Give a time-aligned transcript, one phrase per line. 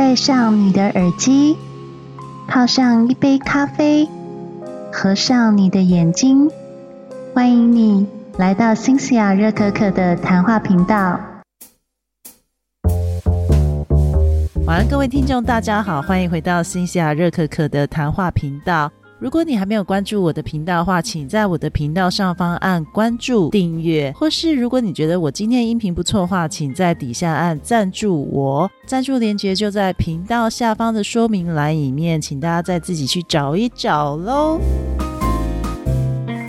[0.00, 1.58] 戴上你的耳机，
[2.48, 4.08] 泡上一杯咖啡，
[4.90, 6.50] 合上你的眼睛，
[7.34, 8.06] 欢迎你
[8.38, 11.20] 来到新西亚热可可的谈话频道。
[14.66, 18.90] 晚安，各位听众，大家好，欢迎回到新西亚热可可的谈话频道。
[19.20, 28.70] 如果你还没有关注我的频道的话，请在我的频道上方按关注、订阅，或是如果你觉得我今天音频不错的话，请在底下按赞助我。
[28.86, 34.58] 赞助链接就在频道下方的说明栏里面，请大家再自己去找一找喽。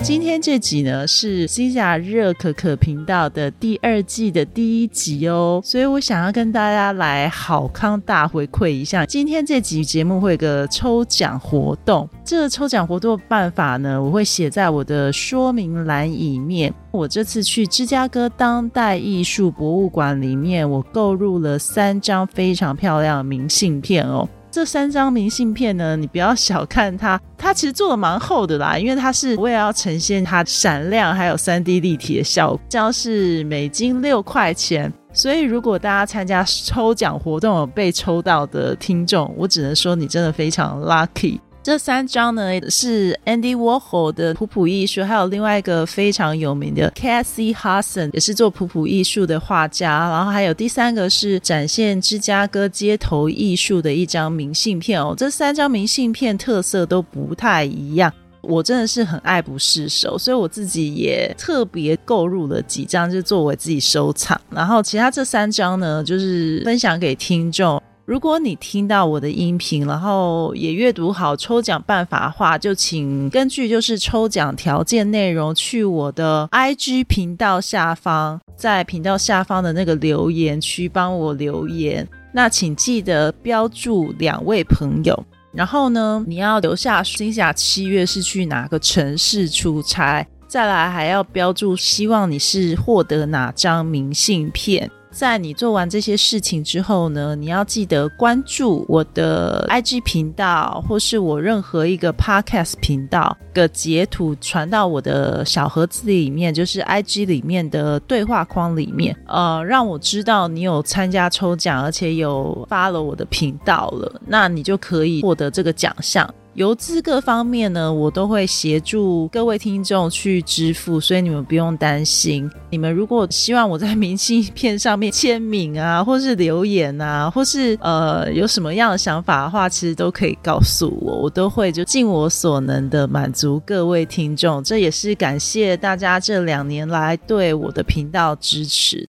[0.03, 9.05] 今天这集呢是新雅热可可频道的第二季的第一集哦，所以我想要跟大家来好康大回馈一下。
[9.05, 16.73] 今天这集节目会有个抽奖活动，这个抽奖活动办法呢，我会写在我的说明栏里面。
[16.89, 24.27] 我这次去芝加哥当代艺术博物馆里面，我购入了三张非常漂亮的明信片哦。
[24.51, 34.91] 这三张明信片呢，你不要小看它，它其实做的蛮厚的啦，因为它是为了要呈现它闪亮还有三 D 立体的效果，这样是美金六块钱。
[35.13, 41.39] 所以如果大家参加抽奖活动有被抽到的听众，我只能说你真的非常 lucky。
[41.63, 50.09] 这三张呢是 Andy Warhol 的普普艺术，还有另外一个非常有名的 Cassie Hudson，也是做普普艺术的画家。
[50.09, 55.13] 然后还有第三个是展现芝加哥街头艺术的一张明信片哦。
[55.15, 64.39] 这三张明信片特色都不太一样，我真的是很爱不释手，所以我自己也特别购入了几张，就作为自己收藏。
[64.49, 67.81] 然后其他这三张呢，就是分享给听众。
[68.11, 82.05] 如果你听到我的音频，然后也阅读好抽奖办法的话，就请根据就是抽奖条件内容去我的 IG 频道下方，在频道下方的那个留言区帮我留言。
[82.33, 94.91] 那请记得标注两位朋友，然后呢，你要留下心下七月是去哪个城市出差，再来还要标注希望你是获得哪张明信片。
[95.11, 116.27] 在你做完这些事情之后呢，你要记得关注我的 IG 频道，或是我任何一个 Podcast 频道的截图传到我的小盒子里面，就是 IG 里面的对话框里面，呃，让我知道你有参加抽奖，而且有发了我的频道了，那你就可以获得这个奖项。
[116.53, 122.51] 游资各方面呢，我都会协助各位听众去支付，所以你们不用担心。
[122.69, 134.61] 你们如果希望我在明信片上面签名啊，或是留言啊，或是呃有什么样的想法的话，其实都可以告诉我，我都会就尽我所能的满足各位听众。
[134.61, 139.07] 这也是感谢大家这两年来对我的频道支持。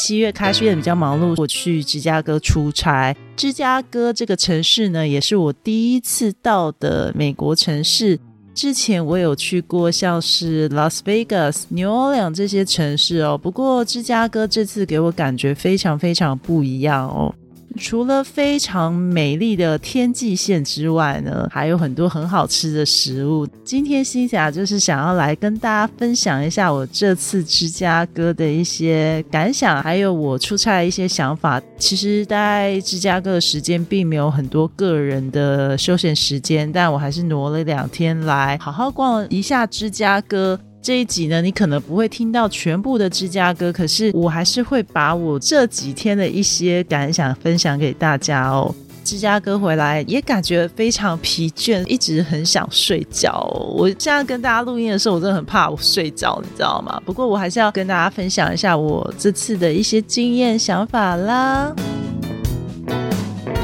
[0.00, 3.12] 七月开学比较忙碌，我去芝加哥出差。
[3.38, 8.18] 芝加哥这个城市呢，也是我第一次到的美国城市。
[8.52, 17.32] 之前我有去过像是 Las Vegas、New Orleans 这些城市哦，不过芝加哥这次给我感觉非常非常不一样哦。
[17.78, 23.46] 除了非常美丽的天际线之外呢，还有很多很好吃的食物。
[23.64, 31.62] 今天新霞就是想要来跟大家分享一下我这次芝加哥的一些感想，还有我出差的一些想法。
[31.78, 40.58] 其实待芝加哥的时间并没有很多个人的休闲时间，但我还是挪了两天来好好逛一下芝加哥。
[40.80, 48.74] 这一集呢，你可能不会听到全部的芝加哥，可是我还是会把我这几天的一些感想分享给大家哦。
[49.04, 53.40] 芝加哥回来也感觉非常疲倦，一直很想睡觉。
[53.74, 57.00] 我现在跟大家录音的时候，我真的很怕我睡着，你知道吗？
[57.04, 61.74] 不过我还是要跟大家分享一下我这次的一些经验想法啦。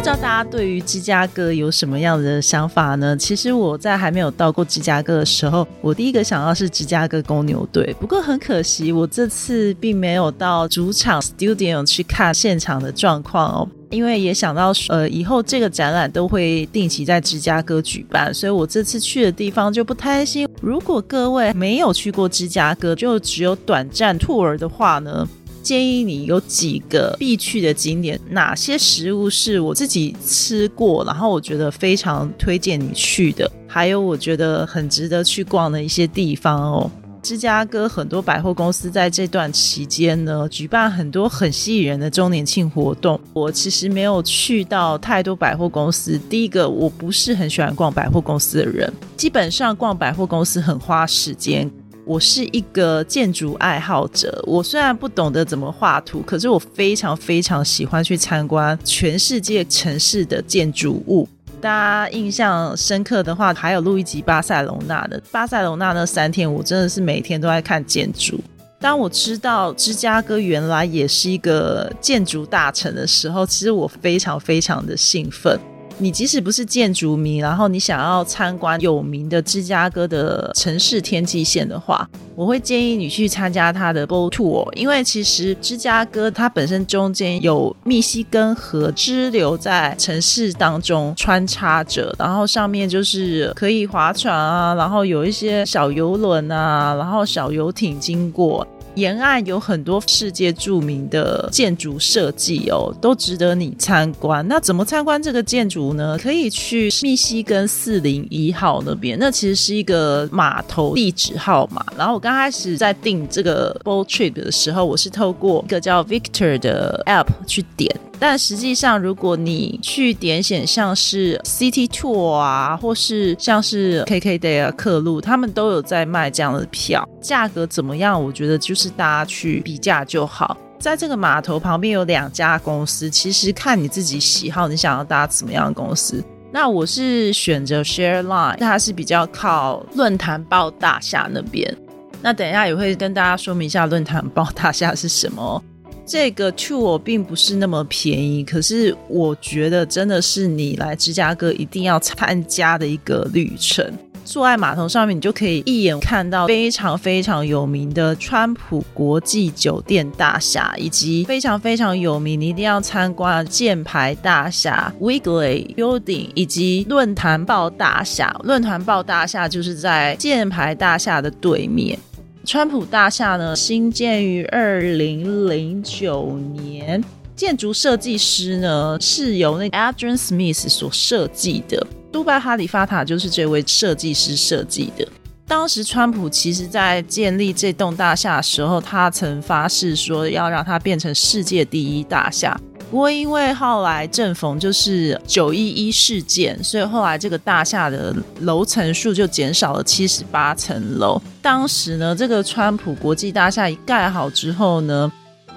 [0.05, 3.17] 不知道大家对于芝加哥有什么样的想法呢？
[3.17, 7.97] 其实我在还没有到过芝加哥的时候，我第一个想到是芝加哥公牛队。
[7.99, 20.47] 不过很可惜，我这次并没有到主场 studio 去看现场的状况哦，因为也想到呃以后这个展览都会定期在芝加哥举办，所以我这次去的地方就不太心。
[20.61, 25.27] 如果各位没有去过芝加哥，就只有短暂 tour 的话呢？
[25.65, 36.91] 建议你有几个必去的景点，哪些食物是我自己吃过，然后我觉得非常推荐你去的，还有我觉得很值得去逛的一些地方哦。
[37.23, 43.19] 芝加哥很多百货公司在这段期间呢，举办很多很吸引人的周年庆活动。
[43.33, 51.71] 我其实没有去到太多百货公司，第一个我不是很喜欢逛百货公司的人，基本上逛百货公司很花时间。
[52.05, 54.43] 我是一个建筑爱好者。
[54.47, 61.27] 我虽然不懂得怎么画图，可是我非常非常喜欢去参观全世界城市的建筑物。
[61.61, 65.21] 大家印象深刻的话，还有录一集巴塞隆纳的。
[65.33, 68.39] 巴塞隆纳那三天，我真的是每天都在看建筑。
[68.79, 75.59] 当我知道芝加哥原来也是一个建筑大城的时候，其实我非常非常的兴奋。
[75.99, 98.67] 你即使不是建筑迷，然后你想要参观有名的芝加哥的城市天际线的话，我会建议你去参加它的 boat tour，因为其实芝加哥它本身中间有密西根河支流在城市当中穿插着，然后上面就是可以划船啊，然后有一些小游轮啊，然后小游艇经过。
[98.95, 104.47] 沿岸有很多世界著名的建筑设计哦，都值得你参观。
[104.47, 106.17] 那怎么参观这个建筑呢？
[106.19, 111.85] 可以去密西根四零一号那边，那其实是一个码头地址号码。
[111.97, 117.95] 然后我刚开始在订这个 boat trip 的时候，我是透过一个叫 Victor 的 app 去点。
[118.27, 128.19] 但实际上，如果你去点选像是 City Tour 啊，或是像是 KKday 啊、客路，他们都有在卖这样的票，价格怎么样？
[128.21, 130.57] 我觉得就是大家去比价就好。
[130.79, 136.25] 在这个码头旁边有两家公司，其实看你自己喜好，你想要搭怎么样的公司。
[136.51, 141.77] 那我是选择 Share Line，它是比较靠论坛报大厦那边。
[142.23, 145.63] 那等一下也会跟大家说明一下论坛报大厦是什么。
[146.07, 153.91] 这个 tour 并不是那么便宜，可是我觉得真的是你来芝加哥一定要参加的一个旅程。
[154.25, 168.35] 坐在码头上面，你就可以一眼看到非常非常有名的川普国际酒店大厦，以及非常非常有名你一定要参观箭牌大厦 Wigley Building，以及论坛报大厦。
[168.45, 171.99] 论坛报大厦就是在箭牌大厦的对面。
[172.45, 177.03] 川普大厦呢，新建于二零零九年，
[177.35, 181.87] 建筑设计师呢是由那 Adrian Smith 所设计的。
[182.13, 185.09] 杜拜哈利法塔就是这位设计师设计的。
[185.47, 192.61] 当时川普其实在建立这栋大厦的时候，他曾发誓说要让它变成世界第一大厦。
[192.91, 201.21] 不过，因为后来正逢就是九一一事件，所以后来这个大厦的楼层数就减少了七十八层楼。
[201.43, 205.11] 当时呢，这个川普国际大厦一盖好之后呢，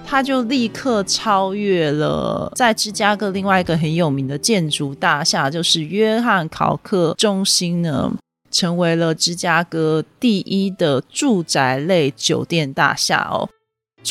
[0.04, 8.12] 它就立刻超越了在芝加哥另外一个很有名的建筑大厦，就是约翰考克中心呢，
[8.50, 13.48] 成为了芝加哥第一的住宅类酒店大厦哦。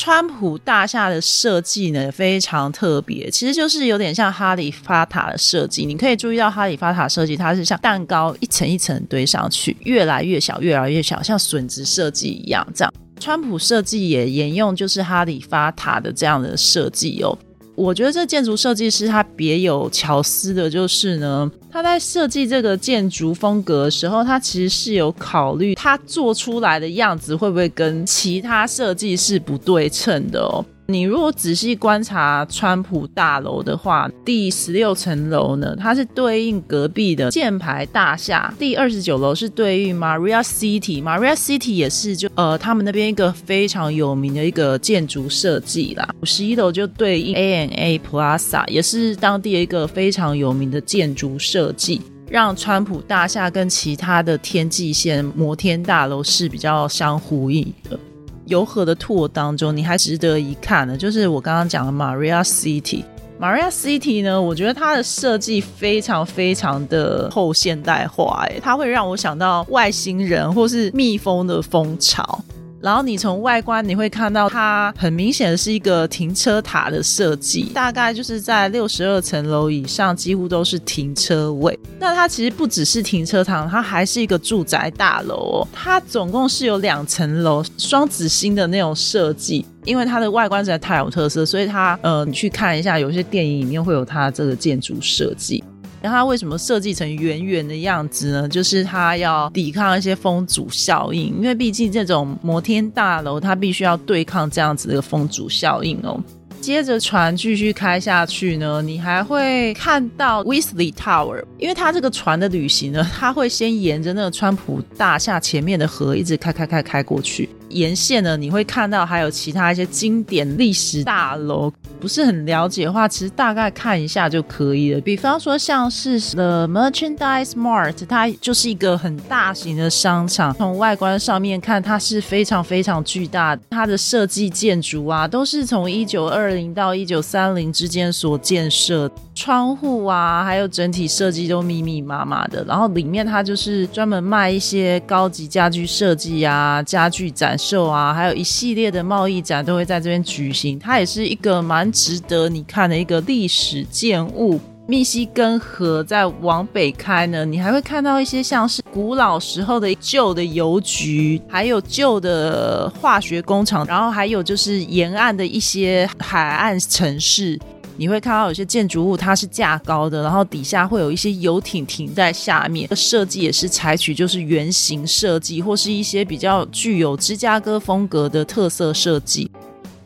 [0.00, 5.84] 川普大厦的设计呢非常特别，其实就是有点像哈利法塔的设计。
[5.84, 12.64] 你可以注意到哈利法塔设计，它是像蛋糕一层一层堆上去，越来越小，越来越小，像笋子设计一样。
[12.72, 17.36] 这样，川普设计也沿用就是哈利法塔的这样的设计哦。
[17.78, 30.64] 我觉得这建筑设计师他别有巧思的，就是呢，他在设计这个建筑风格的时候，他其实是有考虑他做出来的样子会不会跟其他设计是不对称的哦。
[30.90, 46.08] 你如果仔细观察川普大楼的话，第十六层楼呢，它是对应隔壁的箭牌大厦；第二十九楼是对应 Maria City，Maria City 也是就呃他们那边一个非常有名的一个建筑设计啦。
[46.22, 58.00] 五十一楼就对应 A N A Plaza，也是当地的一个非常有名的建筑设计，让川普大厦跟其他的天际线摩天大楼是比较相呼应的。
[58.48, 63.04] 柔和的 tour 当中，你还值得一看的，就是我刚刚讲的 Maria City。
[63.40, 72.42] Maria City 呢，我觉得它的设计非常非常的后现代化，哎，它会让我想到外星人或是蜜蜂的蜂巢。
[72.80, 81.78] 然后你从外观你会看到，它很明显的是一个停车塔的设计，大概就是在六十二层楼以上，几乎都是停车位。
[81.98, 85.68] 那它其实不只是停车场，它还是一个住宅大楼哦。
[85.72, 89.66] 它总共是有两层楼，双子星的那种设计。
[89.84, 95.64] 因为它的外观实在太有特色，所以它呃，你去看一下，有些电影里面会有它这个建筑设计。
[96.00, 98.48] 那它为什么设计成圆圆的样子呢？
[98.48, 106.20] 就是它要抵抗一些风阻效应，因为毕竟这种摩天大楼它必须要对抗这样子的风阻效应哦。
[106.60, 121.72] 接着船继续开下去呢，你还会看到 Wesley Tower，因为它这个船的旅行呢，它会先沿着那个川普大厦前面的河一直开开开开过去，沿线呢你会看到还有其他一些经典历史大楼。
[122.00, 125.00] 不是很了解的话，其实大概看一下就可以了。
[125.00, 133.58] 比方说像是 The Merchandise Mart，它就是一个很大型的商场，从外观上面看，它是非常非常巨大。
[133.68, 142.64] 它的设计建筑啊，都是从一九二零到一九三零之间所建设，窗户啊，还有整体设计都密密麻麻的。
[142.64, 150.78] 然后里面它就是专门卖一些高级家居设计啊、家具展售啊，还有一系列的贸易展都会在这边举行。
[150.78, 154.60] 它也是一个蛮值得你看的一个历史建物。
[154.90, 167.58] 密西根河再往北开呢，你还会看到一些像是古老时候的旧的邮局，还有旧的化学工厂，然后还有就是沿岸的一些海岸城市。
[167.98, 172.88] 你会看到有些建筑物它是架高的，然后底下会有一些游艇停在下面。
[172.96, 179.50] 设计也是采取就是圆形设计，或是一些比较具有芝加哥风格的特色设计。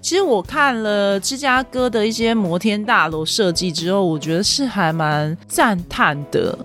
[0.02, 6.58] 其实我看了芝加哥的一些摩天大楼设计之后，我觉得是还蛮赞叹的。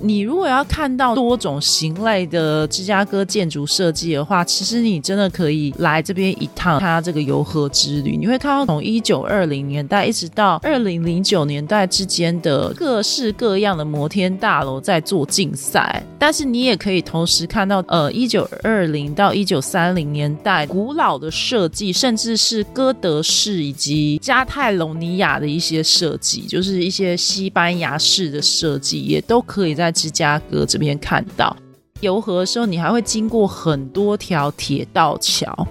[0.00, 8.16] 你如果要看到多种型类的芝加哥建筑设计的话，其实你真的可以来这边一趟，它这个游河之旅。
[8.16, 29.85] 你会看到从一九二零年代一直到二零零九年代之间的各式各样的摩天大楼在做竞赛，但是你也可以同时看到，呃，一九二零到一九三零年代古老的设计，甚至是哥德式以及加泰隆尼亚的一些设计，就是一些西班牙式的设计，也都可以在。
[29.86, 31.56] 在芝加哥这边看到
[32.00, 35.66] 游河的时候，你还会经过很多条铁道桥，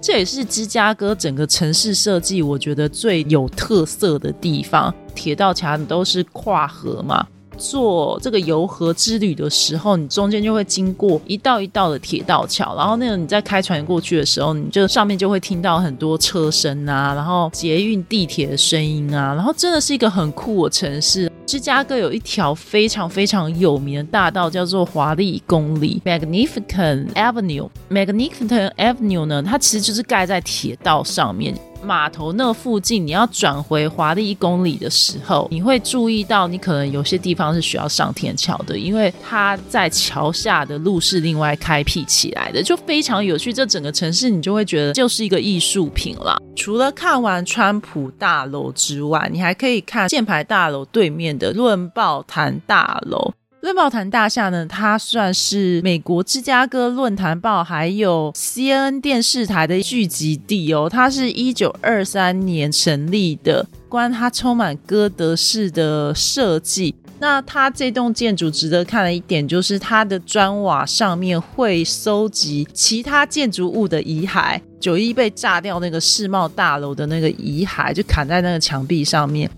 [0.00, 4.94] 这也是芝加哥整个城市设计我觉得最有特色的地方。
[5.16, 7.26] 铁道桥都是跨河嘛。
[7.58, 21.32] 做这个游河之旅的时候，你中间就会经过一道一道的铁道桥，然后那个你在开船过去的时候，你就上面就会听到很多车声啊，然后捷运、地铁的声音啊，然后真的是一个很酷的城市。
[21.46, 27.70] 芝加哥有一条非常非常有名的大道，叫做华丽公里 （Magnificent Avenue）。
[27.88, 31.54] Magnificent Avenue 呢，它其实就是盖在铁道上面。
[31.86, 43.52] 码头那附近，你要转回华丽一公里的时候，你会注意到，你可能有些地方是需要上天桥的，因为它在桥下的路是另外开辟起来的，就非常有趣。
[43.52, 46.36] 这整个城市你就会觉得就是一个艺术品了。
[46.56, 53.32] 除了看完川普大楼之外，你还可以看箭牌大楼对面的论报坛大楼。
[53.62, 60.88] 论报坛大厦呢，它算是美国芝加哥论坛报还有 CNN 电视台的聚集地哦。
[60.88, 66.94] 它是一九二三年成立的，关它充满哥德式的设计。
[67.18, 74.60] 那它这栋建筑值得看的一点，就是它的砖瓦上面会收集其他建筑物的遗骸。
[74.78, 79.50] 九一被炸掉那个世贸大楼的那个遗骸，就砍在那个墙壁上面。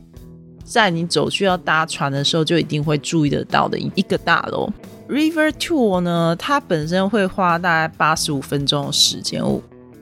[0.69, 4.71] 在你走去要搭船的时候，就一定会注意得到的一个大楼。
[5.09, 9.43] River Tour 呢，它本身会花大概八十五分钟的时间。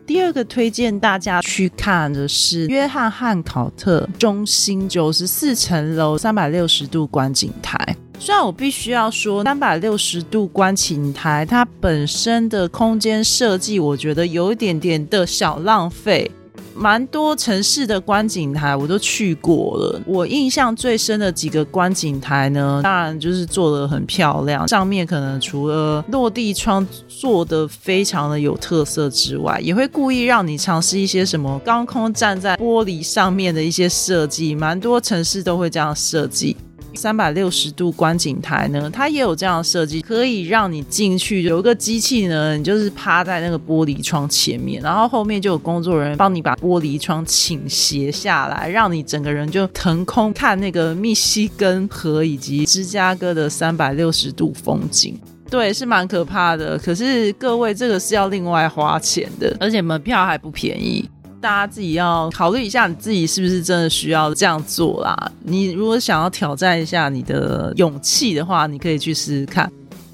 [0.04, 7.96] 第二个推荐大家去看的是约翰汉考特中心九十四层楼三百六十度观景台。
[8.18, 16.30] 虽然我必须要说，三百六十度观景台它本身的空间设计，我觉得有一点点的小浪费。
[16.76, 36.56] 蛮多城市的观景台我都去过了，我印象最深的几个观景台呢，当然就是做的很漂亮，上面可能除了落地窗做的非常的有特色之外，也会故意让你尝试一些什么高空站在玻璃上面的一些设计，蛮多城市都会这样设计。
[36.96, 55.18] 三百六十度观景台呢，它也有这样的设计，可以让你进去有一个机器呢，你就是趴在那个玻璃窗前面，然后后面就有工作人员帮你把玻璃窗倾斜下来，让你整个人就腾空看那个密西根河以及芝加哥的三百六十度风景。
[55.48, 56.76] 对，是蛮可怕的。
[56.76, 61.08] 可是各位，这个是要另外花钱的，而且门票还不便宜。
[61.46, 65.16] 大家自己要考虑一下，你自己是不是真的需要这样做啦？
[65.44, 69.70] 你如果想要挑战一下你的勇气的话，你可以去试试看。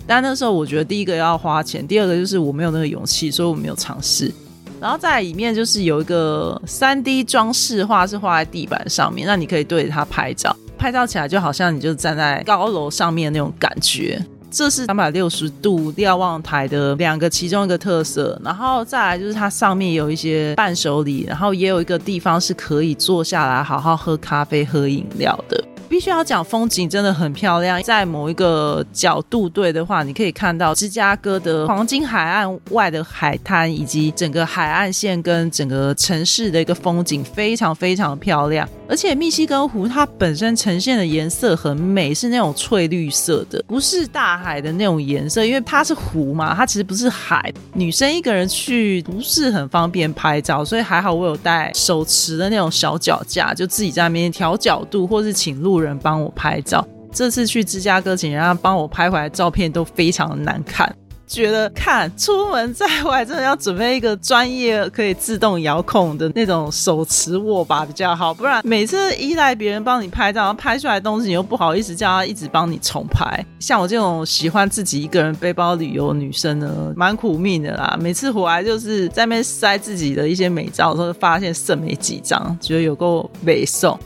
[0.06, 4.30] 但那时候我觉得，第一个要花钱，第二个就是我没有那个勇气，所以我没有尝试。
[4.78, 14.22] 然后在里面就是有一个三 D 装饰画，是画在地板上面，那你可以对着它拍照，拍照起来就好像你就站在高楼上面那种感觉。
[14.52, 25.71] 这是三百六十度瞭望台的两个其中一个特色，然后再来就是它上面有一些伴手礼，然后也有一个地方是可以坐下来好好喝咖啡、喝饮料的。
[25.92, 27.82] 必须要讲，风景真的很漂亮。
[27.82, 38.66] 在某一个角度对的话，你可以看到芝加哥的黄金海岸外的海滩，以及整个海岸线跟整个城市的一个风景，非常非常漂亮。
[38.88, 47.52] 而且密西根湖它本身呈现的颜色很美，是那种翠绿色的，不是大海的那种颜色，因为它是湖嘛，它其实不是海。
[47.74, 56.86] 女生一个人去不是很方便拍照，所以还好我有带手持的那种小脚架，就自己在那边调角度，或是请路人帮我拍照。
[57.12, 60.90] 这次去芝加哥，请人家帮我拍回来照片都非常的难看。
[61.24, 73.42] 觉得看出门在外，真的要准备一个专业可以自动遥控的那种手持握把比较好，不然每次依赖别人帮你拍照，然后拍出来的东西你又不好意思叫他一直帮你重拍。
[73.58, 77.96] 像我这种喜欢自己一个人背包旅游女生呢，蛮苦命的啦。
[77.98, 83.98] 每次回来就是在那边塞自己的一些美照的时候，发现剩没几张，觉得有够美送。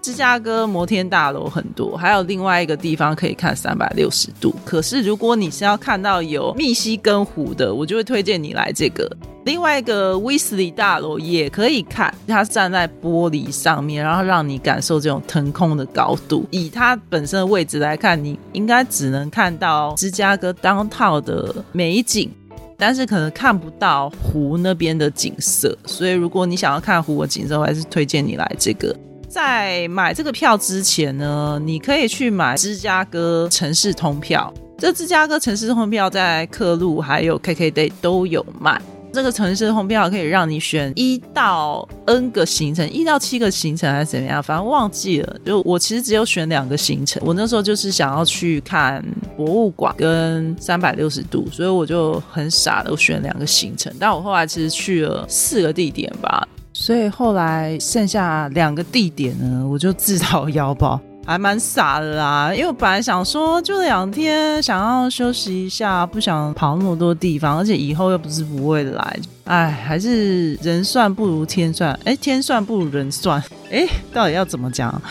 [0.00, 4.54] 芝加哥摩天大楼很多，还有另外一个地方可以看三百六十度。
[4.64, 9.10] 可是如果你是要看到有密西根湖的，我就会推荐你来这个。
[9.44, 16.46] 另外一个威斯利大楼也可以看，它站在玻璃上面，然后让你感受这种腾空的高度。
[16.50, 22.30] 以它本身的位置来看，你应该只能看到芝加哥当套的美景，
[22.76, 25.76] 但是可能看不到湖那边的景色。
[25.86, 28.94] 所以如果你想要看湖的景色，我还是推荐你来这个。
[29.28, 34.52] 在买这个票之前呢，你可以去买芝加哥城市通票。
[34.78, 38.80] 这芝加哥城市通票在客路还有 KKday 都有卖。
[39.10, 45.36] 这个城市通票可以让你选一到 N 个行程，一到七个行程还是怎么样，反正忘记了。
[45.44, 49.02] 就我其实只有选两个行程，我那时候就是想要去看
[49.36, 53.92] 博物馆跟三百六十度，所以我就很傻的选两个行程。
[53.98, 56.46] 但我后来其实去了四个地点吧。
[56.80, 62.54] 所以后来剩下两个地点呢，我就自掏腰包， 还蛮傻的啦。
[62.54, 73.42] 因为我本来想说就两天，想要休息一下，不想跑那么多地方，而且以后又不是不会来，哎，还是人算不如天算，哎，天算不如人算，
[73.72, 75.02] 哎，到底要怎么讲？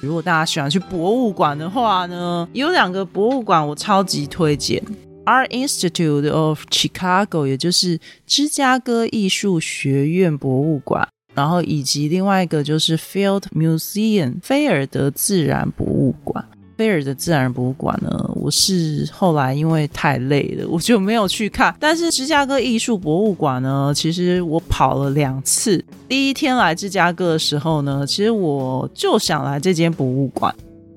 [0.00, 4.80] 如果大家喜欢去博物馆的话呢，有两个博物馆我超级推荐。
[5.28, 16.42] Art Institute of Chicago，也就是芝加哥艺术学院博物馆，然后以及另外一个就是 Field Museum，菲尔德自然博物馆。
[16.78, 21.76] 菲尔德自然博物馆呢，我是后来因为太累了，我就没有去看。
[21.78, 25.84] 但是芝加哥艺术博物馆呢，其实我跑了两次。
[26.08, 30.54] 第一天来芝加哥的时候呢，其实我就想来这间博物馆。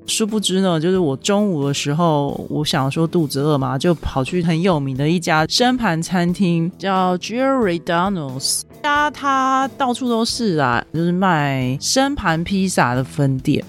[0.08, 13.64] 殊不知呢，就是我中午的时候，我想说肚子饿嘛，就跑去很有名的一家生盘餐厅，叫 Jerry Donals 家，它到处都是啊，就是卖生盘披萨的分店。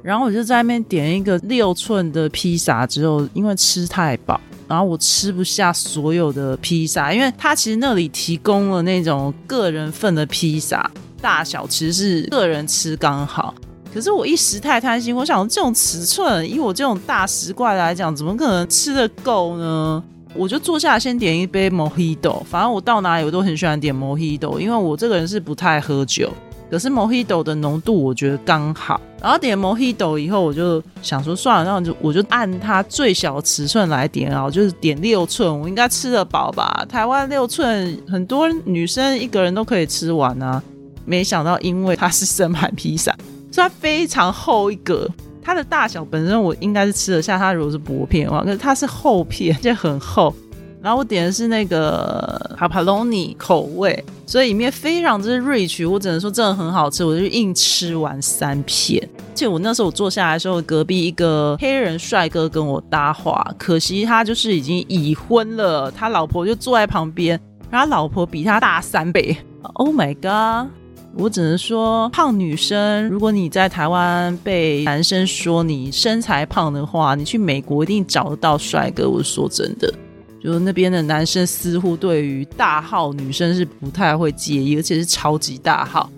[0.00, 10.90] 然后我就在那边点一个六寸的披萨，之后因为吃太饱，然后我吃不下所有的披萨，因为它其实那里提供了那种个人份的披萨，
[11.20, 13.54] 大小其实是个人吃刚好。
[13.92, 20.02] 可是我一时太贪心，我想这种尺寸，以我这种大食怪来讲，怎么可能吃得够呢？
[20.34, 26.30] 我就坐下先点一杯 Mojito，反正我到哪里我都很喜欢点 Mojito，因为我这个人是不太喝酒。
[26.70, 36.84] 可是 Mojito 的浓度我觉得刚好，然后点 Mojito 以后，我就想说算了，那就我就按它最小尺寸来点啊，就是点六寸，我应该吃得饱吧？
[36.86, 40.62] 台湾六寸很多女生一个人都可以吃完啊，
[41.06, 43.16] 没想到因为它是生盘披萨。
[43.50, 45.08] 所以它非常厚一个，
[45.42, 47.38] 它的大小本身我应该是吃得下。
[47.38, 50.34] 它如果是薄片的话，可是它是厚片，就很厚。
[50.80, 57.04] 然后我点的是那个哈帕罗尼口味，所以里面非常之 rich，我只能说真的很好吃。
[57.04, 59.02] 我就硬吃完三片。
[59.16, 67.38] 而且我那时候我坐下来的时候，隔壁一个黑人帅哥跟我搭话，可惜他就是已经已婚了，他老婆就坐在旁边，
[67.70, 69.36] 然后老婆比他大三倍。
[69.74, 70.70] Oh my god！
[71.16, 79.08] 我只能说，胖女生，如果你在台湾被男生说你身材胖的话，你去美国一定找得到帅哥。
[79.08, 79.92] 我说真的，
[80.40, 86.08] 就那边的男生似乎对于大号女生是不太会介意，而且是超级大号。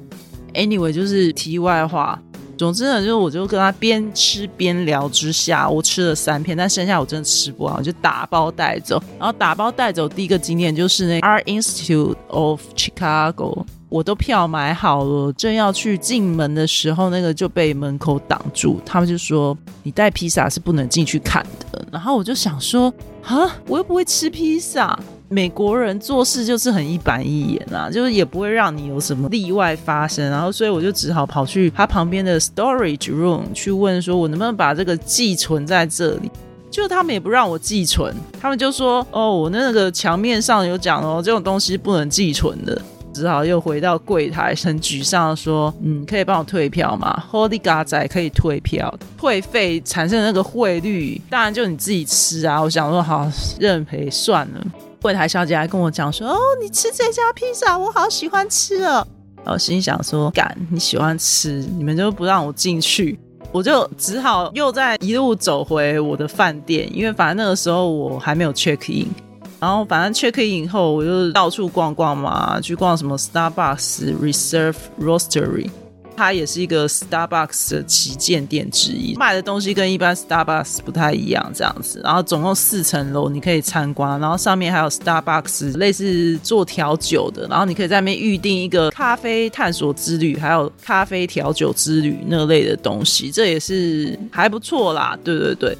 [0.52, 2.20] Anyway，就是题外话。
[2.58, 9.02] 总之呢，就是我就跟他边吃边聊之下，我吃了三片，但剩下我真的吃不完，我就打包带走。
[9.18, 13.64] 然后打包带走第一个景点就是那 Art Institute of Chicago。
[13.90, 18.80] 我都票买好了，正要去进门的时候，那个就被门口挡住。
[18.86, 22.90] 他们就说：“你带披萨是不能进去看的。”然后我就想说
[23.26, 24.98] ：“啊，我又不会吃披萨。”
[25.28, 30.28] 美国人做事就是很一板一眼啊，就是也不会让你有什么例外发生。
[30.30, 36.30] 然后，所以我就只好跑去他旁边的 storage room 去问，说我能不能把这个寄存在这里。
[36.70, 42.80] 就他们也不让我寄存，他们就说：“哦，我那个墙面上有讲哦，这种东西不能寄存的。”
[43.12, 54.64] 只好又回到柜台，很沮丧说：“嗯，可以帮我退票吗？Holy God 仔可以退票，退费产生那个汇率，当然就你自己吃啊。”我想说，好认赔算了。
[55.02, 59.06] 柜台小姐还跟我讲说：“哦，你吃这家披萨，我好喜欢吃哦。”
[59.46, 63.18] 我心想说：“敢，你喜欢吃，你们就不让我进去。”
[63.52, 69.08] 我就只好又在一路走回我的饭店，因为反正那个时候我还没有 check in，
[69.60, 75.68] 然后反正 check in 以后我就到处逛逛嘛，去逛什么 Starbucks Reserve Roastery。
[76.16, 81.98] 它也是一个 Starbucks 的旗舰店之一，卖的东西跟一般 Starbucks 不太一样，这样子。
[82.04, 84.20] 然后总共四层楼，你可以参观。
[84.20, 95.18] 然后上面还有 Starbucks 类似做调酒的，然后你可以在那边预定一个咖啡探索之旅，还有咖啡调酒之旅那类的东西，这也是还不错啦。
[95.24, 95.78] 对对对，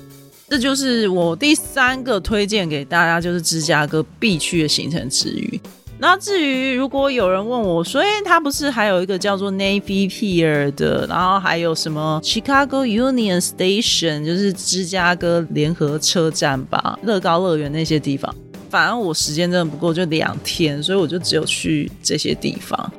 [0.51, 5.61] 这就是我第三个推荐给大家，就是芝加哥必去的行程之余。
[6.01, 18.35] 那至于如果有人问我，所以它不是还有一个叫做 Navy Pier 的，然后还有什么 Chicago Union Station，就是芝加哥联合车站吧，乐高乐园那些地方。
[18.69, 22.93] 反正我时间真的不够，就两天，所以我就只有去这些地方。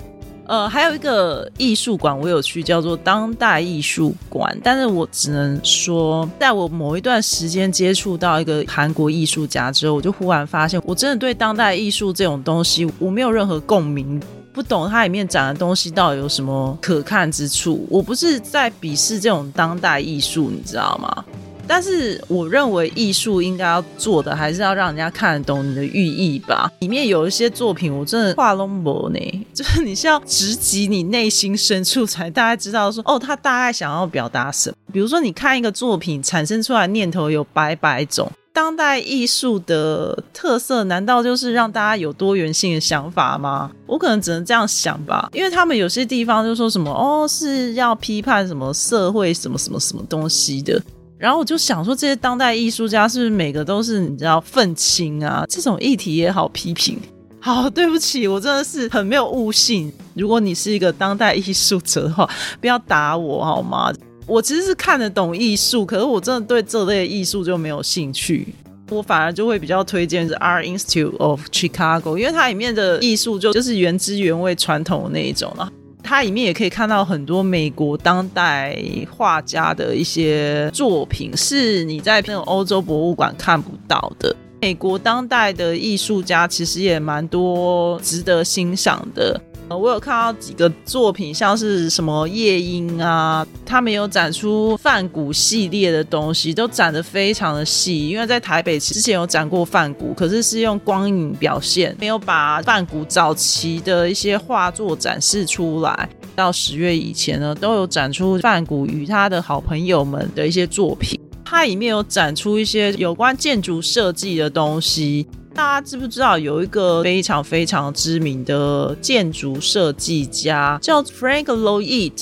[0.51, 4.53] 呃，还有一个艺术馆我有去，叫做当代艺术馆。
[4.61, 17.87] 但是我只能说，在我某一段时间接触到一个韩国艺术家之后，我就忽然发现，我真的对当代艺术这种东西，我没有任何共鸣，不懂它里面展的东西到底有什么可看之处。
[17.89, 21.23] 我不是在鄙视这种当代艺术，你知道吗？
[21.67, 26.69] 但是我认为艺术应该要做的，还是要让人家看得懂你的寓意吧。
[26.79, 29.19] 里面有一些作品，我真的画龙博呢，
[29.53, 34.75] 就是你是要直击你内心深处，才大概知道说，哦，他大概想要表达什么。
[34.91, 43.71] 比如说，你看一个作品产生出来念头有百百种，当代艺术的特色难道就是让大家有多元性的想法吗？
[43.87, 50.81] 我可能只能这样想吧，因为他们有些地方就说什么，哦，是要批判什么社会什么什么什么东西的。
[51.21, 55.45] 然后我就想说，这些当代艺术家是不是每个都是你知道愤青啊？
[55.47, 56.97] 这种议题也好批评。
[57.39, 59.93] 好，对不起，我真的是很没有悟性。
[60.15, 62.27] 如果你是一个当代艺术者的话，
[62.59, 63.93] 不要打我好吗？
[64.25, 68.47] 我其实是看得懂艺术，可是我真的对这类艺术就没有兴趣。
[68.89, 75.71] 我反而就会比较推荐是 Art Institute of Chicago，因为它里面的艺术就就是原汁原味、传统的那一种了。
[76.11, 78.77] 它里面也可以看到很多美国当代
[79.09, 84.35] 画家的一些作品，是你在那种欧洲博物馆看不到的。
[84.59, 89.39] 美国当代的艺术家其实也蛮多值得欣赏的。
[89.77, 98.07] 我有看到几个作品，像是什么夜莺啊，他们有展出梵谷系列的东西，都展得非常的细。
[98.09, 106.09] 因为在台北之前有展过梵谷，可是是用光影表现，没有把梵谷早期的一些画作展示出来。
[106.35, 111.19] 到十月以前呢，都有展出梵谷与他的好朋友们的一些作品。
[111.43, 115.27] 它里面有展出一些有关建筑设计的东西。
[115.53, 122.13] 大家知不知道有一个非常非常知名的建筑设计家叫 Frank Lloyd？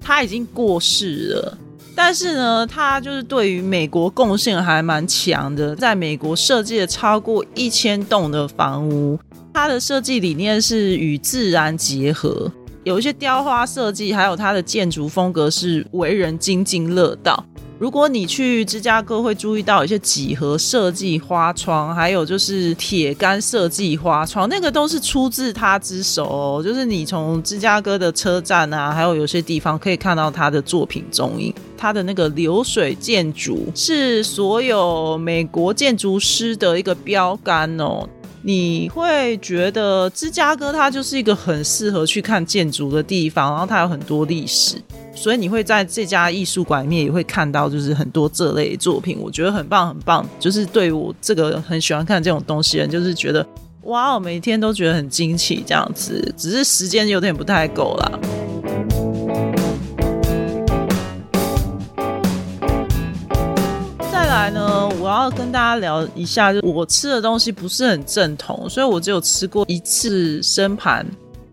[0.00, 1.58] 他已经过世了，
[1.94, 9.18] 但是呢，他就是对于美国贡献还蛮强的，在美国设计了超过一千栋的房屋。
[9.52, 12.50] 他的设计理念是与自然结合，
[12.84, 17.44] 有一些雕花设计，还有他的建筑风格是为人津津乐道。
[17.78, 26.62] 如果你去芝加哥，会注意到一些几何设计花窗，还有就是铁杆设计花窗，那个都是出自他之手。
[26.64, 31.52] 就是你从芝加哥的车站啊，还有有些地方可以看到他的作品踪影。
[31.78, 38.08] 他的那个流水建筑是所有美国建筑师的一个标杆哦。
[38.46, 44.76] 你会觉得芝加哥它就是一个很适合去看建筑的地方，然后它有很多历史。
[45.16, 50.24] 所以你会在这家艺术馆里面也会看到，就是很多这类作品，我觉得很棒很棒。
[50.38, 53.44] 就是对我这个很喜欢看这种东西的人，就是觉得
[53.82, 58.12] 哇，我每天都觉得很惊奇这样子，只是时间有点不太够啦。
[65.26, 71.04] 要跟大家聊一下，就我吃的东西不是很正统，所以我只有吃过一次生盘。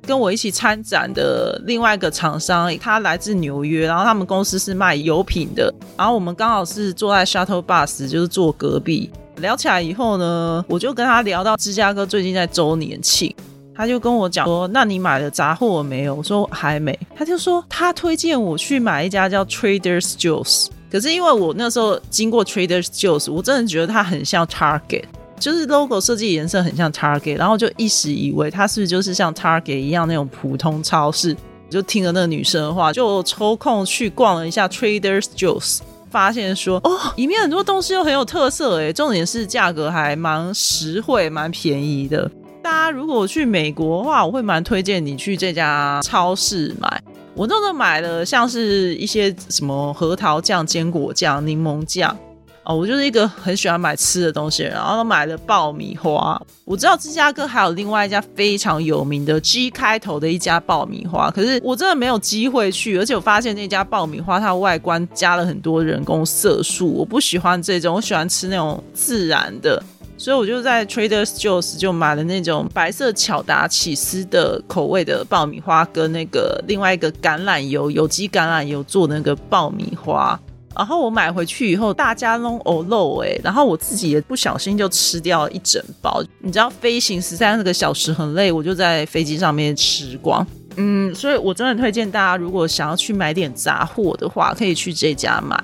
[0.05, 9.09] 跟我一起参展的另外一个厂商，他来自纽约，然后他们公司是卖油品的，然后我们刚好是坐在 shuttle bus，就是坐隔壁。
[9.37, 13.33] 聊起来以后呢，我就跟他聊到芝加哥最近在周年庆，
[13.73, 25.05] 他就跟我讲说：“那你买了杂货没有？”我说：“还没。”他就说他推荐我去买一家叫 Traders Joe's，可是因为我那时候经过 Traders Joe's，我真的觉得它很像 Target，
[25.39, 31.35] 就是 logo 设计颜色很像 Target，然后就一时以为它是不是就是像 Target 一样那种普通超市，
[31.67, 35.79] 就听了那个女生的话，就抽空去逛了一下 Traders Joe's。
[36.11, 42.29] 发现说哦，里面很多东西都很有特色诶，重点是价格还蛮实惠、蛮便宜的。
[42.61, 47.01] 大家如果去美国的话，我会蛮推荐你去这家超市买。
[47.35, 52.15] 我那时候买了像是一些什么核桃酱、坚果酱、柠檬酱。
[52.65, 56.41] 哦，我就是一个很喜欢买吃的东西，然后买了爆米花。
[56.63, 69.83] 我知道芝加哥还有另外一家非常有名的 G 开头的一家爆米花，可是我真的没有机会去，而且我发现那家爆米花它外观加了很多人工色素，我不喜欢这种，我喜欢吃那种自然的，
[70.23, 80.39] 所以我就在 Trader Joe's 就买了那种白色巧达起司的口味的爆米花，跟那个另外一个橄榄油有机橄榄油做的那个爆米花。
[80.73, 86.23] 然后我买回去以后，大家弄哦漏哎，然后我自己也不小心就吃掉一整包。
[86.39, 90.47] 你知道飞行十三四个小时很累，我就在飞机上面吃光。
[90.77, 95.61] 嗯，所以我真的推荐大家，如果想要去买点杂货的话，可以去这家买。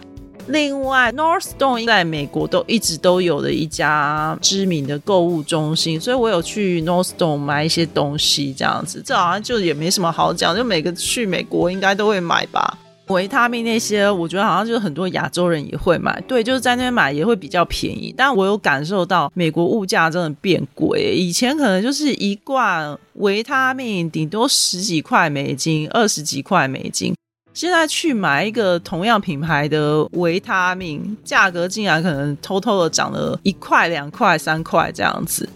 [0.50, 9.02] 另外，Northstone 在美国都一直都有的一家知名的购物中心，所以我有去 Northstone 买一些东西，这样子。
[9.06, 12.78] 这好像就也没什么好讲，就每个去美国应该都会买吧。
[13.10, 18.14] 维他命那些，我觉得好像就是很多亚洲人也会买，对，就是在那边买也会比较便宜。
[18.16, 27.16] 但我有感受到美国物价真的变贵，以前可能就是一罐维他命顶多十几块美金、二十几块美金，
[27.60, 35.50] 现在去买一个同样品牌的维他命，价格竟然可能偷偷的涨了一块、两块、三块这样子。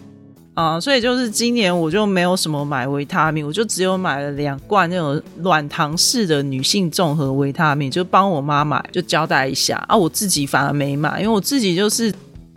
[0.52, 9.96] 啊，所以就是今年我就没有什么买维他命，我就只有买了两罐那种软糖式的女性综合维他命，就帮我妈买，就交代一下啊。
[9.96, 12.12] 我自己反而没买，因为我自己就是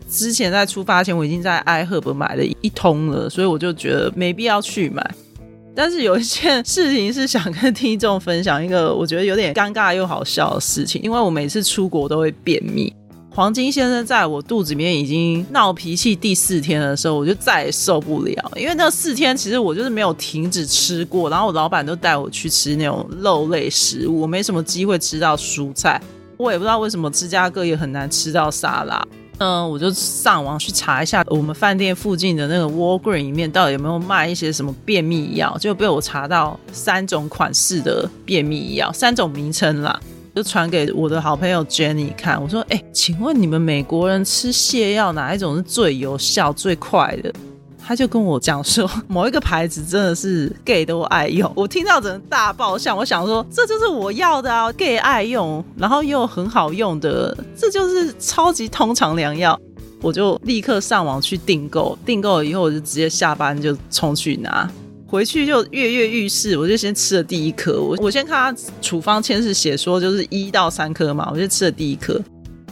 [0.10, 5.10] 之前在出发前我已经在 iHerb 买了一通了，所以我就觉得没必要去买。
[5.78, 12.92] 但是有一件事情是想跟听众分享一个我觉得有点尴尬又好笑的事情，因为我每次出国都会便秘。
[13.30, 18.52] 黄金先生在我肚子里面已经闹脾气第四天的时候，我就再也受不了。
[18.56, 26.02] 因为那四天其实我就是没有停止吃过，然后我老板都带我去吃那种肉类食物，我没什么机会吃到蔬菜。
[26.38, 29.08] 我也不知道为什么芝加哥也很难吃到沙拉。
[29.40, 40.00] 嗯，我就上网去查一下我们饭店附近的那个 Walgreen 里面到底有没有卖一些什么便秘药，就被我查到三种款式的便秘药，三种名称啦。
[40.36, 47.34] 就传给我的好朋友 Jenny 看，我说：“哎，请问你们美国人吃泻药哪一种是最有效、最快的？”
[47.88, 51.50] 他就跟我讲说，某一个牌子真的是 gay 都爱用。
[51.56, 59.58] 我听到整个大爆笑，我想说这就是我要的啊，gay 爱用，然后又很好用的，这就是超级通常良药。
[60.02, 64.70] 我就立刻上网去订购，订购了以后我就直接下班就冲去拿。
[65.08, 67.82] 回去就跃跃欲试，我就先吃了第一颗。
[67.82, 72.22] 我我先看他处方签是写说就是一到三颗嘛，我就吃了第一颗。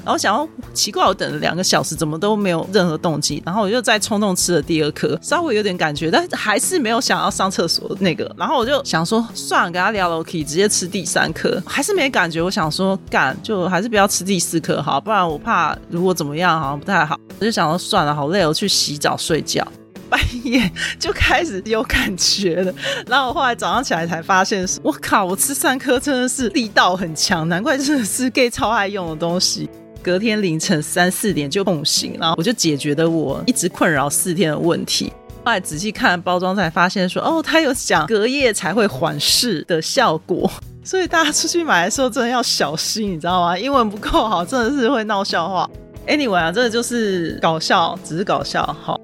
[0.06, 3.42] 然后想要奇怪，我等了两个小时，怎么都没有任何动静。
[3.44, 8.32] 然后我就再冲动吃了第二颗，稍微有点感觉，但还是没有想要上厕所那个。
[8.38, 12.42] 然后我就想说，算了，跟他聊了，我可以直接吃第三颗，还是没感觉。
[12.42, 17.20] 我想说，干就还是不要吃第四颗好，不然我怕如果怎么样好像不太好。
[17.40, 19.68] 我就想说，算了，好累，我去洗澡睡觉。
[20.08, 22.72] 半夜就开始有感觉了，
[23.08, 29.68] 然后我后来早上起来才发现，我靠，我吃三颗真的是力道很强，难怪真的是 gay 超爱用的东西。
[30.06, 35.12] 隔天凌晨三四点就痛醒，然后我就解决了我一直困扰四天的问题。
[35.44, 40.48] 后来仔细看包装才发现，说哦，它有讲隔夜才会缓释的效果，
[40.86, 43.58] 所以大家出去买的时候真的要小心，你知道吗？
[43.58, 45.68] 英文不够好，真的是会闹笑话。
[46.08, 49.02] Anyway 啊，真的就是搞笑，只是搞笑，好。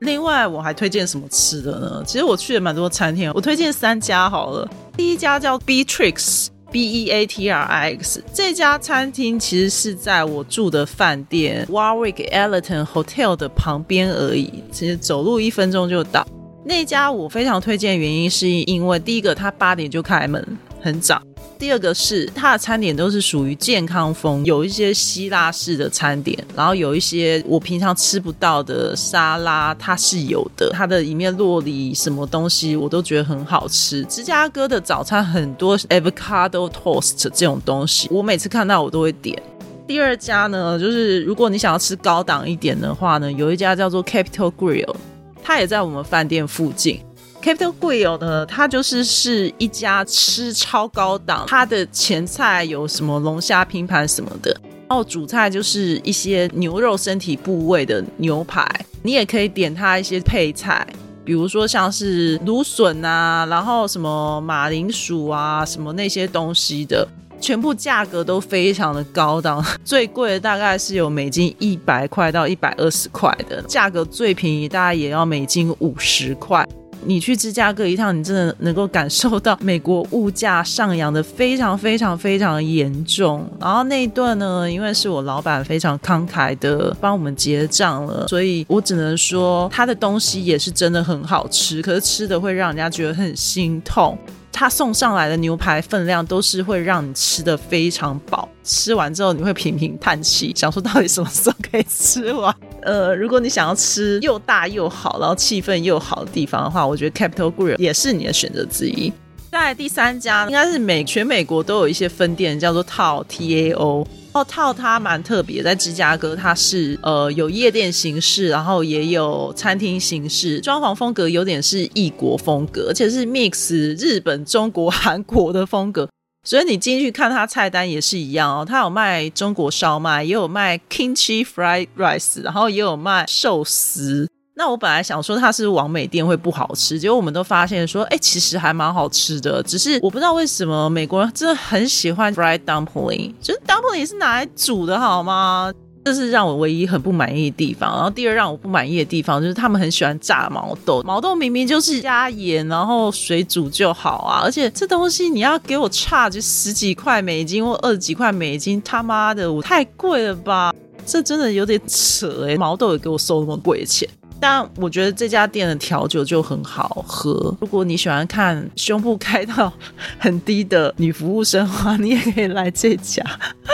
[0.00, 2.04] 另外，我还推荐什么吃的呢？
[2.06, 4.68] 其实我去了蛮多餐厅，我推荐三家好了。
[4.98, 16.26] 第一家叫 B Tricks，Beatrix 这家餐厅其实是在我住的饭店 Warwick Elton Hotel 的旁边而已，其实走路一分钟就到。
[16.64, 20.44] 那家我非常推荐，原因是因为第一个，它八点就开门，
[20.80, 21.22] 很早。
[21.58, 30.70] 第二个是它的餐点都是属于健康风，有一些希腊式的餐点，然后有一些我平常吃不到的沙拉，它是有的。
[30.72, 34.04] 它的里面洛里什么东西我都觉得很好吃。
[34.04, 39.42] 芝加哥的早餐很多 avocado toast 这种东西，我每次看到我都会点。
[39.86, 44.94] 第二家呢，就是如果你想要吃高档一点的话呢，有一家叫做 Capital Grill，
[45.42, 47.00] 它也在我们饭店附近。
[47.46, 54.50] Capital Grill 呢，它就是是一家吃超高档，它的前菜有什么龙虾拼盘什么的，
[54.88, 58.68] 然后主菜就是一些牛肉身体部位的牛排，
[59.04, 60.84] 你也可以点它一些配菜，
[61.24, 67.06] 比如说像是芦笋啊，然后什么马铃薯啊，什么那些东西的。
[67.38, 76.66] 全部价格都非常的高档， 最贵的大概是有美金一百块到一百二十块的，价格最便宜大概也要美金五十块。
[77.06, 83.48] 你去芝加哥一趟，你真的能够感受到美国物价上扬的非常非常非常严重。
[83.60, 94.18] 然后那一顿呢，因为是我老板非常慷慨的帮我们结账了，所以我只能说他的东西也是真的很好吃，可是吃的会让人家觉得很心痛。
[94.52, 102.54] 他送上来的牛排分量都是会让你吃的非常饱，吃完之后你会频频叹气，想说到底什么时候可以吃完？
[102.86, 109.12] 呃，如果你想要吃又大又好，然后气氛又好的地方的话，我觉得 Capital Grill 也是你的选择之一。
[109.50, 114.06] 在第三家应该是美全美国都有一些分店，叫做套 T A O。
[114.32, 126.06] 然后套它蛮特别，在芝加哥它是呃有夜店形式，然后也有餐厅形式，装潢风格有点是异国风格，而且是 mix 日本、中国、韩国的风格。
[126.46, 134.28] 所以你进去看他菜单也是一样哦，他有卖中国烧麦，也有卖 kimchi fried rice，然后也有卖寿司。
[134.54, 139.60] 那我本来想说他是王美店会不好吃，结果我们都发现说，哎，其实还蛮好吃的。
[139.64, 145.72] 只是我不知道为什么美国人真的很喜欢 fried dumpling，就是 dumpling 是拿来煮的好吗？
[146.06, 147.92] 这是让我唯一很不满意的地方。
[147.92, 160.72] 然后第二让我不满意的地方就是他们很喜欢炸毛豆，毛豆明明就是加盐然后水煮就好啊，而且这东西你要给我差就十几块美金或二十几块美金，他妈的我太贵了吧？
[161.04, 164.08] 这真的有点扯哎，毛豆也给我收那么贵的钱。
[164.38, 167.56] 但我觉得这家店的调酒就很好喝。
[167.60, 169.72] 如果你喜欢看胸部开到
[170.18, 173.24] 很低的女服务生的话，你也可以来这家。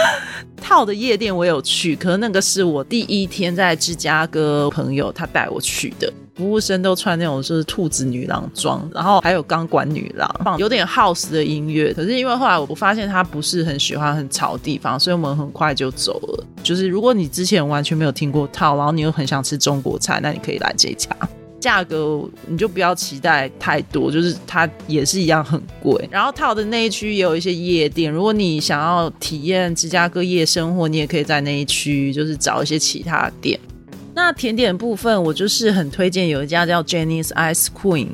[0.62, 6.12] 套的夜店我有去，可是那个是我第一天在芝加哥朋友他带我去的。
[6.42, 11.94] 服务生都穿那种就是兔子女郎装，然后还有钢管女郎，放有点 house 的音乐。
[11.94, 16.44] 可是因为后来我发现他不是很喜欢很吵的地方，所以我们很快就走了。
[16.64, 21.08] 就是如果你之前完全没有听过套，然后你又很想吃中国菜，那你可以来这家。
[21.60, 26.08] 价格你就不要期待太多，就是它也是一样很贵。
[26.10, 33.56] 然后套的那一区也有一些夜店，如果你想要体验芝加哥夜生活，你也可以在那一区就是找一些其他店。
[34.14, 38.08] 那甜点部分，我就是很推荐有一家叫 Jenny's Ice Queen。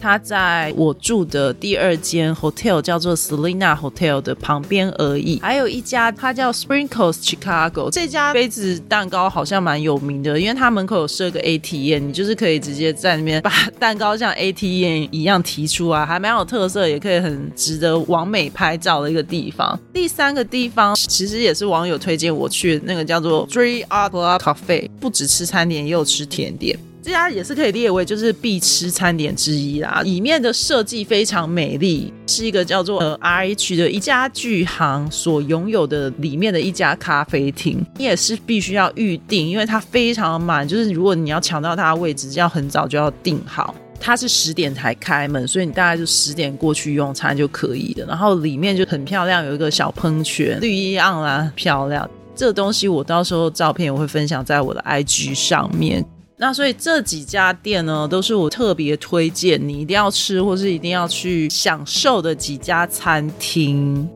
[0.00, 5.38] 它在我住的第二间 hotel 叫做 Selina Hotel 的旁边而已。
[5.40, 7.90] 还有一家，它叫 Sprinkles Chicago。
[7.90, 19.78] 这家杯子蛋糕好像蛮有名的，因为它门口有设个 ATM，你就是可以直接在那边把蛋糕像 ATM 一样提出来，还蛮有特色，也可以很值得完美拍照的一个地方。
[19.92, 26.78] 第三个地方其实也是网友推荐我去那个叫做 Three Art Cafe，不止吃餐点，也有吃甜点。
[27.02, 43.74] 这家也是可以列为就是必吃餐点之一啦，里面的设计非常美丽，是一个叫做呃 R H 的一家巨行所拥有的里面的一家咖啡厅，你也是必须要预定，因为它非常满，就是如果你要抢到它的位置，要很早就要订好。
[44.02, 48.06] 它是十点才开门，所以你大概就十点过去用餐就可以了。
[48.06, 52.08] 然后里面就很漂亮，有一个小喷泉，绿意盎然，漂亮。
[52.34, 56.02] 这个东西我到时候照片我会分享在我的 I G 上面。
[56.42, 64.08] 那所以这几家店呢，都是我特别推荐你一定要吃或是一定要去享受的几家餐厅。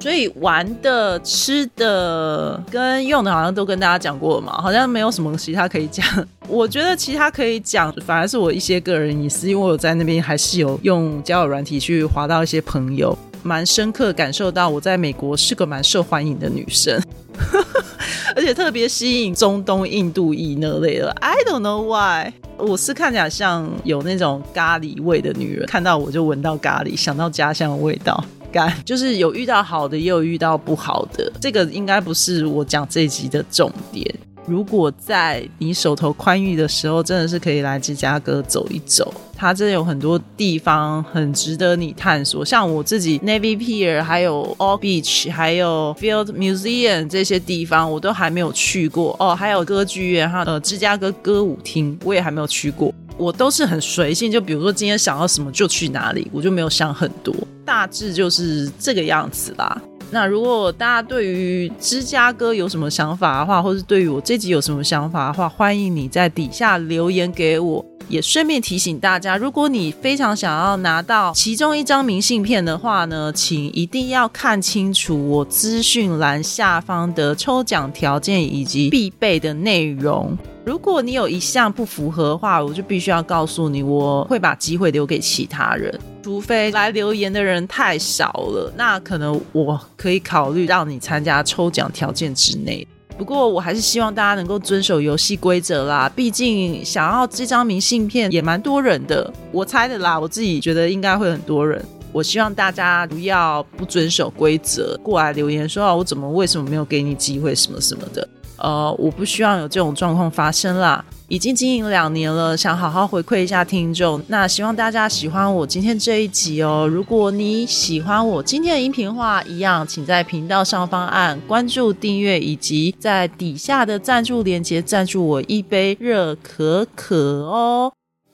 [0.00, 6.04] 所以玩的、吃的跟用的，好像都跟大家讲过了嘛，好像没有什么其他可以讲。
[6.48, 17.00] 我觉得其他可以讲，反而是我一些个人隐私，因为我在那边还是有用交友软体去划到一些朋友，蛮深刻感受到我在美国是个蛮受欢迎的女生。
[18.36, 22.32] 而且特别吸引中东、印度裔那类的，I don't know why。
[22.56, 28.24] 我是看起来像有那种咖喱味的女人，看到我就闻到咖喱，想到家乡的味道。
[28.50, 31.30] 干就是有遇到好的，也有遇到不好的。
[31.38, 34.14] 这个应该不是我讲这集的重点。
[34.48, 39.12] 如果在你手头宽裕的时候，真的是可以来芝加哥走一走。
[39.36, 49.34] 它真的有很多地方很值得你探索，像我自己 Navy Pier，还有 All Beach，还有 Field Museum 这些地方，我都还没有去过哦。
[49.36, 52.92] 还有歌剧院，哈，呃，芝加哥歌舞厅，我也还没有去过。
[53.16, 57.34] 我都是很随性，就比如说今天想要什么就去哪里，我就没有想很多，
[57.64, 59.80] 大致就是这个样子啦。
[60.10, 67.84] 那如果大家对于芝加哥有什么想法的话，或是对于我这集有什么想法的话，欢迎你在底下留言给我。
[68.08, 80.34] 也顺便提醒大家，如果你非常想要拿到其中一张明信片的话呢，请一定要看清楚我资讯栏下方的抽奖条件以及必备的内容。
[80.64, 92.86] 如果你有一项不符合的话，我就必须要告诉你，我会把机会留给其他人，除非来留言的人太少了，那可能我可以考虑让你参加抽奖条件之内。
[93.16, 101.82] 不过我还是希望大家能够遵守游戏规则啦，毕竟想要这张明信片也蛮多人的，我猜的啦，我自己觉得应该会很多人。
[102.12, 108.28] 我希望大家不要不遵守规则过来留言说啊，我怎么为什么没有给你机会什么什么的。
[108.58, 111.02] 呃，我不希望有这种状况发生啦。
[111.28, 114.22] 已经经营两年了，想好好回馈一下听众。
[114.28, 116.88] 那希望大家喜欢我今天这一集哦。
[116.90, 127.92] 如果你喜欢我今天的音频话，一样，请在频道上方按关注、订阅，以及在底下的赞助链接赞助我一杯热可可哦。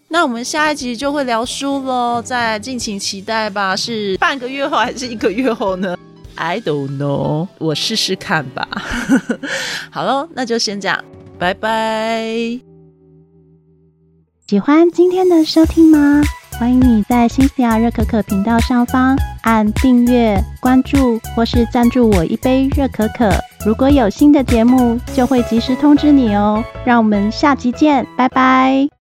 [0.09, 3.75] 那我们下一集就会聊书喽，再敬请期待吧。
[3.75, 5.97] 是半个月后还是一个月后呢
[6.37, 8.69] ？I don't know，我试试看吧。
[9.91, 11.05] 好喽，那就先这样，
[11.41, 12.74] 拜拜。
[14.47, 16.21] 喜欢今天的收听吗？
[16.61, 23.31] 欢迎你在新西亚热可可频道上方按订阅、关注，或是赞助我一杯热可可。
[23.65, 26.63] 如果有新的节目，就会及时通知你哦。
[26.85, 28.95] 让我们下集见，拜拜。